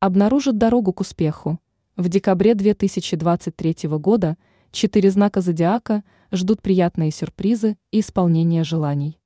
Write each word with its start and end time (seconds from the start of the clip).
обнаружит 0.00 0.56
дорогу 0.56 0.94
к 0.94 1.00
успеху. 1.00 1.60
В 1.94 2.08
декабре 2.08 2.54
2023 2.54 3.86
года 3.98 4.38
четыре 4.72 5.10
знака 5.10 5.42
зодиака 5.42 6.02
ждут 6.32 6.62
приятные 6.62 7.10
сюрпризы 7.10 7.76
и 7.90 8.00
исполнение 8.00 8.64
желаний. 8.64 9.20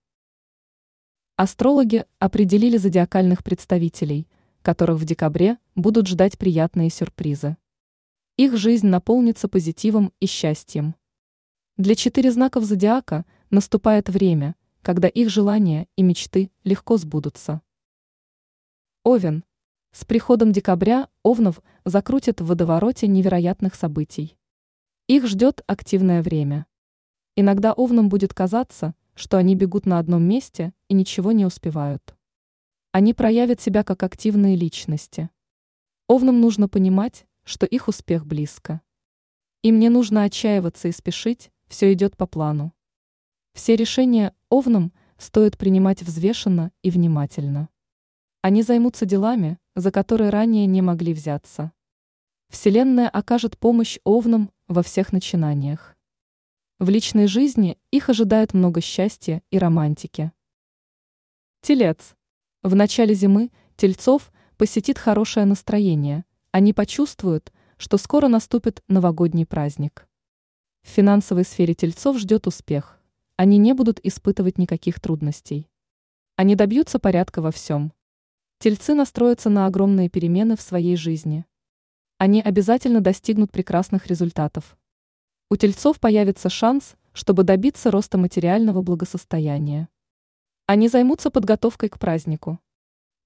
Астрологи 1.37 2.05
определили 2.19 2.77
зодиакальных 2.77 3.45
представителей, 3.45 4.27
которых 4.63 4.99
в 4.99 5.05
декабре 5.05 5.59
будут 5.77 6.09
ждать 6.09 6.39
приятные 6.39 6.91
сюрпризы. 6.91 7.57
Их 8.37 8.57
жизнь 8.57 8.89
наполнится 8.89 9.47
позитивом 9.47 10.13
и 10.19 10.27
счастьем. 10.27 10.97
Для 11.77 11.95
четыре 11.95 12.33
знаков 12.33 12.65
зодиака 12.65 13.25
наступает 13.49 14.09
время, 14.09 14.57
когда 14.83 15.07
их 15.07 15.31
желания 15.31 15.87
и 15.95 16.03
мечты 16.03 16.51
легко 16.65 16.97
сбудутся. 16.97 17.63
Овен. 19.05 19.45
С 19.97 20.05
приходом 20.05 20.51
декабря 20.51 21.09
Овнов 21.23 21.63
закрутят 21.85 22.41
в 22.41 22.47
водовороте 22.47 23.07
невероятных 23.07 23.77
событий. 23.77 24.37
Их 25.07 25.25
ждет 25.29 25.63
активное 25.69 26.21
время. 26.21 26.67
Иногда 27.37 27.73
Овнам 27.73 28.09
будет 28.09 28.35
казаться, 28.35 28.97
что 29.15 29.37
они 29.37 29.55
бегут 29.55 29.87
на 29.87 30.01
одном 30.01 30.25
месте 30.25 30.75
и 30.89 30.95
ничего 30.95 31.31
не 31.31 31.47
успевают. 31.47 32.17
Они 32.91 33.15
проявят 33.15 33.61
себя 33.61 33.85
как 33.85 34.03
активные 34.03 34.57
личности. 34.57 35.31
Овнам 36.09 36.41
нужно 36.41 36.69
понимать, 36.69 37.25
что 37.45 37.65
их 37.65 37.87
успех 37.87 38.27
близко. 38.27 38.81
Им 39.63 39.79
не 39.79 39.91
нужно 39.91 40.25
отчаиваться 40.25 40.89
и 40.89 40.93
спешить, 40.93 41.53
все 41.69 41.93
идет 41.93 42.17
по 42.17 42.27
плану. 42.27 42.75
Все 43.53 43.77
решения 43.77 44.35
Овнам 44.49 44.93
стоит 45.19 45.57
принимать 45.57 46.03
взвешенно 46.03 46.73
и 46.83 46.91
внимательно. 46.91 47.69
Они 48.45 48.61
займутся 48.61 49.07
делами, 49.07 49.59
за 49.75 49.91
которые 49.91 50.29
ранее 50.29 50.67
не 50.67 50.83
могли 50.83 51.15
взяться. 51.15 51.73
Вселенная 52.51 53.09
окажет 53.09 53.57
помощь 53.57 53.97
Овнам 54.05 54.51
во 54.69 54.83
всех 54.83 55.15
начинаниях. 55.15 55.97
В 56.79 56.91
личной 56.91 57.27
жизни 57.27 57.79
их 57.91 58.11
ожидает 58.11 58.53
много 58.53 58.83
счастья 58.83 59.43
и 59.51 59.57
романтики. 59.57 60.31
Телец. 61.63 62.17
В 62.63 62.75
начале 62.75 63.15
зимы 63.15 63.51
тельцов 63.77 64.31
посетит 64.59 64.99
хорошее 64.99 65.47
настроение. 65.47 66.27
Они 66.51 66.75
почувствуют, 66.75 67.51
что 67.79 67.97
скоро 67.97 68.29
наступит 68.29 68.83
новогодний 68.89 69.47
праздник. 69.47 70.07
В 70.83 70.89
финансовой 70.89 71.47
сфере 71.47 71.73
тельцов 71.73 72.19
ждет 72.19 72.47
успех. 72.47 73.01
Они 73.39 73.57
не 73.57 73.73
будут 73.73 74.01
испытывать 74.03 74.59
никаких 74.59 75.01
трудностей. 75.01 75.67
Они 76.37 76.55
добьются 76.55 76.99
порядка 76.99 77.41
во 77.41 77.51
всем. 77.51 77.95
Тельцы 78.65 78.95
настроятся 78.95 79.51
на 79.51 79.67
огромные 79.67 80.09
перемены 80.09 80.57
в 80.57 80.63
своей 80.63 80.97
жизни. 80.97 81.45
Они 82.17 82.41
обязательно 82.41 83.03
достигнут 83.03 83.53
прекрасных 83.53 84.07
результатов. 84.07 84.79
У 85.51 85.57
тельцов 85.57 86.01
появится 86.01 86.49
шанс, 86.49 86.95
чтобы 87.13 87.43
добиться 87.43 87.91
роста 87.91 88.17
материального 88.17 88.81
благосостояния. 88.81 89.91
Они 90.65 90.89
займутся 90.89 91.31
подготовкой 91.31 91.91
к 91.91 91.99
празднику. 91.99 92.59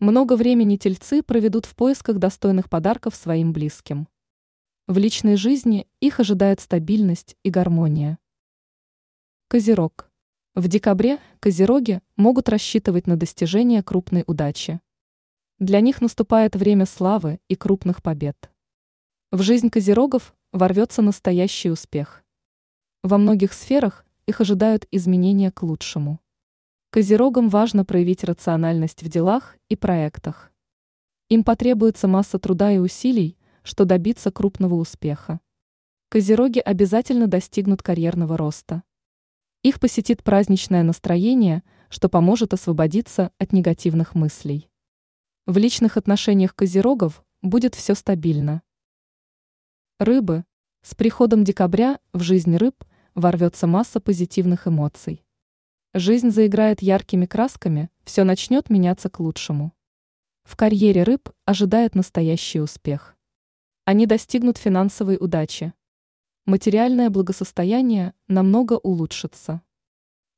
Много 0.00 0.34
времени 0.34 0.76
тельцы 0.76 1.22
проведут 1.22 1.66
в 1.66 1.76
поисках 1.76 2.18
достойных 2.18 2.68
подарков 2.68 3.14
своим 3.14 3.52
близким. 3.52 4.08
В 4.88 4.98
личной 4.98 5.36
жизни 5.36 5.86
их 6.00 6.18
ожидает 6.18 6.58
стабильность 6.58 7.36
и 7.44 7.50
гармония. 7.50 8.18
Козерог. 9.46 10.10
В 10.56 10.66
декабре 10.66 11.20
козероги 11.38 12.00
могут 12.16 12.48
рассчитывать 12.48 13.06
на 13.06 13.16
достижение 13.16 13.84
крупной 13.84 14.24
удачи. 14.26 14.80
Для 15.58 15.80
них 15.80 16.00
наступает 16.00 16.54
время 16.54 16.86
славы 16.86 17.40
и 17.48 17.56
крупных 17.56 18.00
побед. 18.00 18.48
В 19.32 19.42
жизнь 19.42 19.70
козерогов 19.70 20.36
ворвется 20.52 21.02
настоящий 21.02 21.68
успех. 21.68 22.22
Во 23.02 23.18
многих 23.18 23.52
сферах 23.52 24.06
их 24.26 24.40
ожидают 24.40 24.86
изменения 24.92 25.50
к 25.50 25.64
лучшему. 25.64 26.20
Козерогам 26.90 27.48
важно 27.48 27.84
проявить 27.84 28.22
рациональность 28.22 29.02
в 29.02 29.08
делах 29.08 29.56
и 29.68 29.74
проектах. 29.74 30.52
Им 31.28 31.42
потребуется 31.42 32.06
масса 32.06 32.38
труда 32.38 32.70
и 32.70 32.78
усилий, 32.78 33.36
что 33.64 33.84
добиться 33.84 34.30
крупного 34.30 34.76
успеха. 34.76 35.40
Козероги 36.08 36.60
обязательно 36.60 37.26
достигнут 37.26 37.82
карьерного 37.82 38.36
роста. 38.36 38.84
Их 39.64 39.80
посетит 39.80 40.22
праздничное 40.22 40.84
настроение, 40.84 41.64
что 41.88 42.08
поможет 42.08 42.54
освободиться 42.54 43.32
от 43.38 43.52
негативных 43.52 44.14
мыслей. 44.14 44.70
В 45.48 45.56
личных 45.56 45.96
отношениях 45.96 46.54
козерогов 46.54 47.24
будет 47.40 47.74
все 47.74 47.94
стабильно. 47.94 48.60
Рыбы. 49.98 50.44
С 50.82 50.94
приходом 50.94 51.42
декабря 51.42 52.00
в 52.12 52.20
жизнь 52.20 52.54
рыб 52.54 52.84
ворвется 53.14 53.66
масса 53.66 53.98
позитивных 53.98 54.68
эмоций. 54.68 55.24
Жизнь 55.94 56.28
заиграет 56.28 56.82
яркими 56.82 57.24
красками, 57.24 57.88
все 58.04 58.24
начнет 58.24 58.68
меняться 58.68 59.08
к 59.08 59.20
лучшему. 59.20 59.72
В 60.44 60.54
карьере 60.54 61.02
рыб 61.02 61.30
ожидает 61.46 61.94
настоящий 61.94 62.60
успех. 62.60 63.16
Они 63.86 64.04
достигнут 64.04 64.58
финансовой 64.58 65.16
удачи. 65.18 65.72
Материальное 66.44 67.08
благосостояние 67.08 68.12
намного 68.26 68.74
улучшится. 68.74 69.62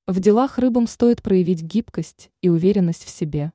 В 0.06 0.21
делах 0.21 0.59
рыбам 0.59 0.87
стоит 0.87 1.21
проявить 1.21 1.62
гибкость 1.62 2.31
и 2.42 2.48
уверенность 2.48 3.03
в 3.03 3.09
себе. 3.09 3.53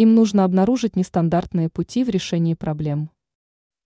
Им 0.00 0.14
нужно 0.14 0.44
обнаружить 0.44 0.96
нестандартные 0.96 1.68
пути 1.68 2.04
в 2.04 2.08
решении 2.08 2.54
проблем. 2.54 3.10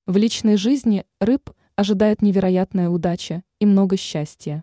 В 0.06 0.16
личной 0.16 0.56
жизни 0.56 1.04
рыб 1.18 1.50
ожидает 1.74 2.22
невероятная 2.22 2.88
удача 2.88 3.42
и 3.58 3.66
много 3.66 3.96
счастья. 3.96 4.62